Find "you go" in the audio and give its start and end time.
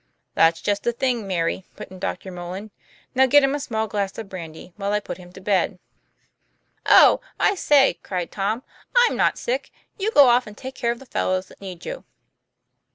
9.99-10.27